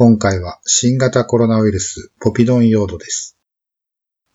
[0.00, 3.36] 今回は新型コロナウイルスポピドン用土です。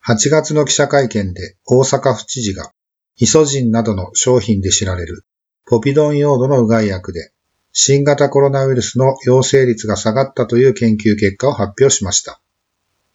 [0.06, 2.74] 8月の記者会見で大阪府知事が
[3.16, 5.24] イソジンなどの商品で知られる
[5.66, 7.32] ポピドン用土のうがい薬で
[7.72, 12.42] 新型コロナウイルスの陽性率が下がったという研究結果を発表しました。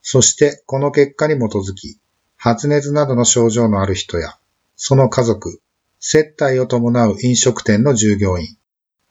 [0.00, 2.00] そしてこの結果に基づき
[2.38, 4.38] 発熱などの症状のある人や
[4.74, 5.60] その家族、
[6.00, 8.56] 接待を伴う飲食店の従業員、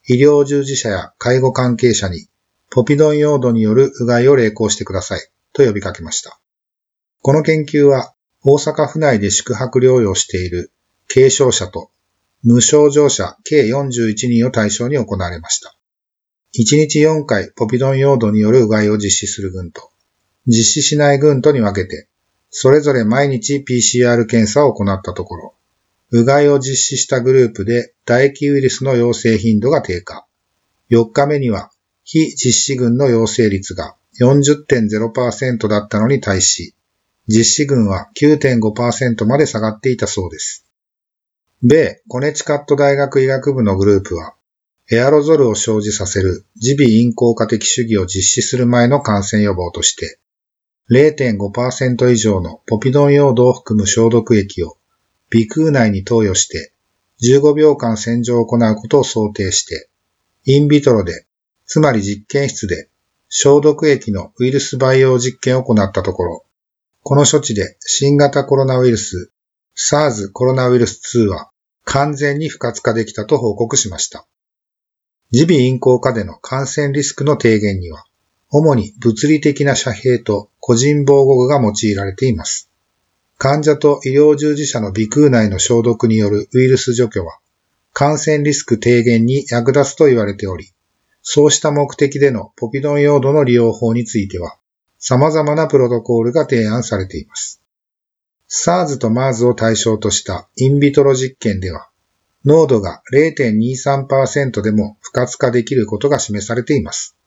[0.07, 2.27] 医療従事者や介護関係者に、
[2.69, 5.21] ポピドン用土によるうがいを励行してください、
[5.53, 6.39] と呼びかけました。
[7.21, 10.71] この研究は、大阪府内で宿泊療養している
[11.07, 11.91] 軽症者と
[12.43, 15.75] 無症状者計41人を対象に行われました。
[16.57, 19.89] 1日4回ポピドン用土によるうがいを実施する群と、
[20.45, 22.07] 実施しない群とに分けて、
[22.49, 25.53] それぞれ毎日 PCR 検査を行ったところ、
[26.11, 30.25] うがいを実施したグループで唾液ウイルスの陽性頻度が低下。
[30.89, 31.71] 4日目には
[32.09, 36.73] 非実施群の陽性率が40.0%だったのに対し、
[37.27, 40.65] 実施群は9.5%まで下がっていたそうです。
[41.61, 44.35] 米コネチカット大学医学部のグループは、
[44.89, 50.17] エアロゾルを生じさせる耳鼻咽喉科的主義を実施する前の感染予防として、
[50.89, 54.77] 0.5%以上のポピドン用土を含む消毒液を
[55.29, 56.71] 鼻腔内に投与して
[57.21, 59.89] 15秒間洗浄を行うことを想定して、
[60.45, 61.26] インビトロで、
[61.67, 62.89] つまり実験室で
[63.29, 66.45] 消毒液のウイルス培養実験を行ったところ、
[67.03, 69.31] この処置で新型コロナウイルス
[69.75, 71.51] SARS コロナウイルス2は
[71.83, 74.25] 完全に不活化できたと報告しました。
[75.31, 78.05] 耳鼻咽喉科での感染リスクの低減には、
[78.49, 82.69] 主に物理的な遮蔽と個人防護具が用いられています。
[83.37, 87.39] 患者と医療従事者の鼻腔内の消毒によるウイルス除去は、
[87.91, 90.71] 感染リスク低減に役立つと言われており、
[91.29, 94.55] そうした目的でのポピドン用土の利用法については、
[94.97, 97.61] 様々なプロトコールが提案されています。
[98.47, 101.89] SARS と MERS を対象としたインビトロ実験では、
[102.45, 107.17] 濃度が0.23%でも不活化できることが示されています。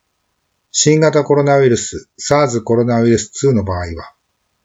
[0.71, 4.15] 新型コロナウイルス SARS コロナウイルス2の場合は、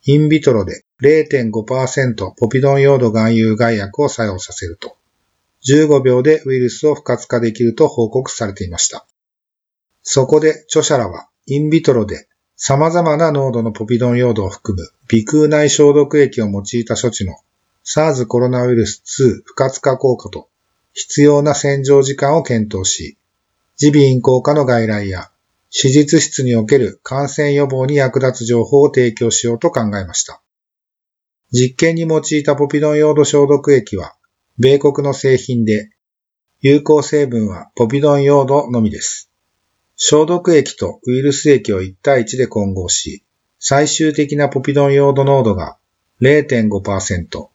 [0.05, 4.95] インビトロで0.5%ポピドン用土含有害薬を作用させると、
[5.67, 9.05] 15秒でウイルスを不活化できると報告されていました。
[10.07, 17.35] そこで著者らは、インビトロで様々な濃度のポピドン用土を含む鼻腔内消毒液を用いた処置の
[17.83, 20.47] SARS コロナウイルス2不活化効果と
[20.93, 23.17] 必要な洗浄時間を検討し、
[23.81, 25.31] 耳鼻咽喉科の外来や
[25.71, 30.39] 手術室における感染予防に役立つ情報を提供しようと考えました。
[31.51, 34.13] 実験に用いたポピドン用土消毒液は、
[34.59, 35.89] 米国の製品で、
[36.61, 39.31] 有効成分はポピドン用土のみです。
[39.97, 43.23] 消毒液とウイルス液を1対1で混合し、
[43.59, 45.77] 最終的なポピドン用土濃度が
[46.21, 47.47] 0.5%、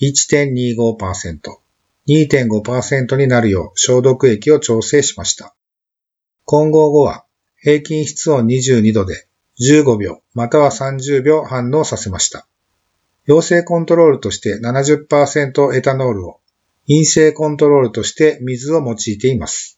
[0.00, 1.40] 1.25%、
[2.08, 5.54] 2.5%になるよう消毒液を調整しました。
[6.44, 7.24] 混合後は
[7.58, 9.26] 平均室温22度で
[9.60, 12.46] 15秒または30秒反応させました。
[13.26, 16.40] 陽性コントロールとして70%エタノールを、
[16.86, 19.75] 陰性コントロールとして水を用いています。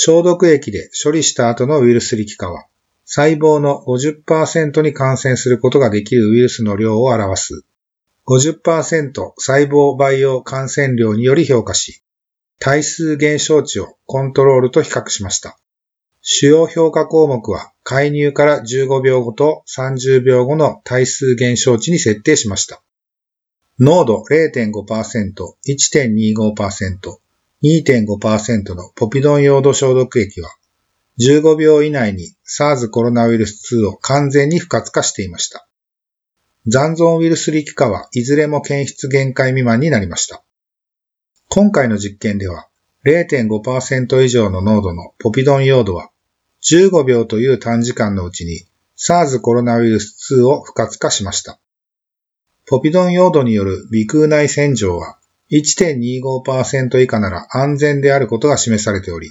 [0.00, 2.66] 消毒液で処理した後のウイルス力化は、
[3.04, 7.64] 細胞の50%に感染することができるウイルスの量を表す
[8.28, 12.00] 50%細胞培養感染量により評価し、
[12.60, 15.58] 対数減少値をコントロールと比較しました。
[16.22, 22.80] 主要評価項目は介入から15秒後と30秒後の対数減少値に設定しました。
[23.80, 25.34] 濃度0.5%、
[25.66, 27.18] 1.25%、
[27.62, 30.48] 2.5%のポピドン用土消毒液は
[31.18, 35.66] 15秒以内に SARS コロナウイルス2を完全に不活化していました。
[36.68, 40.44] 残存ウイルス力化はいずれも検出限界未満になりました。
[41.48, 42.68] 今回の実験では
[43.04, 46.10] 0.5%以上の濃度のポピドン用土は
[46.62, 48.66] 15秒という短時間のうちに
[48.96, 51.58] SARS コロナウイルス2を不活化しました。
[52.66, 55.18] ポピドン用土による鼻腔内洗浄は
[55.50, 59.30] 1.25%以下なら安全であることが示されており、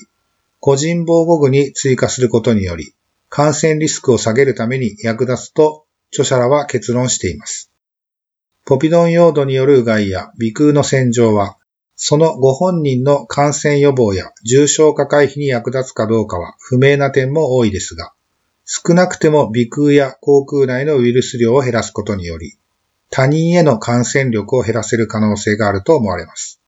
[0.60, 2.94] 個人防護具に追加することにより、
[3.30, 7.72] 感染リスクを下げるために役立つと著者らは結論しています。
[8.66, 11.58] ポピドン用土によるうがいや鼻腔の洗浄は、
[11.96, 18.14] そのご本人の感染予防や重症化回避に役立つかどうかは不明な点も多いですが、
[18.66, 22.58] 少なくても鼻腔や口腔内のウイルス量を減らすことにより、
[23.18, 26.62] 他人への感染力を減らせる可能性があると思われます。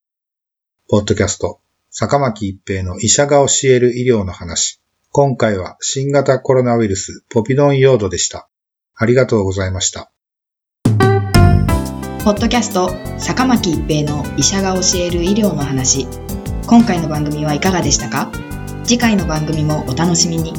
[0.89, 1.59] ポッドキャスト、
[1.91, 4.81] 坂巻一平の医者が教える医療の話。
[5.11, 8.49] 今回は新型コロナウイルスポピドン用土でした。
[8.95, 10.11] ありがとうございました。
[12.23, 16.07] ポッドキャスト、坂巻一平の医者が教える医療の話。
[16.65, 18.31] 今回の番組はいかがでしたか？
[18.83, 20.55] 次回の番組もお楽しみに。